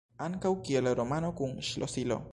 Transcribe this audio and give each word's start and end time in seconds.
Ankaŭ 0.27 0.51
kiel 0.69 0.89
"romano 1.01 1.31
kun 1.43 1.57
ŝlosilo". 1.71 2.23